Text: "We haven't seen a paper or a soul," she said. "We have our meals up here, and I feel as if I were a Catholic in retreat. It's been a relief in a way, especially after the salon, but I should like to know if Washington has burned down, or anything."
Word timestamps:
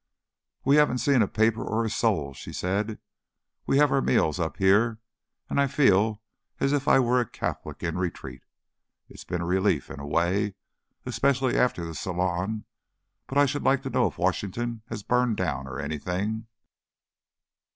"We 0.65 0.77
haven't 0.77 0.97
seen 0.97 1.21
a 1.21 1.27
paper 1.27 1.63
or 1.63 1.85
a 1.85 1.89
soul," 1.91 2.33
she 2.33 2.51
said. 2.51 2.97
"We 3.67 3.77
have 3.77 3.91
our 3.91 4.01
meals 4.01 4.39
up 4.39 4.57
here, 4.57 4.97
and 5.47 5.61
I 5.61 5.67
feel 5.67 6.23
as 6.59 6.73
if 6.73 6.87
I 6.87 6.97
were 6.97 7.19
a 7.19 7.29
Catholic 7.29 7.83
in 7.83 7.99
retreat. 7.99 8.41
It's 9.09 9.23
been 9.23 9.41
a 9.41 9.45
relief 9.45 9.91
in 9.91 9.99
a 9.99 10.07
way, 10.07 10.55
especially 11.05 11.55
after 11.55 11.85
the 11.85 11.93
salon, 11.93 12.65
but 13.27 13.37
I 13.37 13.45
should 13.45 13.61
like 13.61 13.83
to 13.83 13.91
know 13.91 14.07
if 14.07 14.17
Washington 14.17 14.81
has 14.87 15.03
burned 15.03 15.37
down, 15.37 15.67
or 15.67 15.79
anything." 15.79 16.47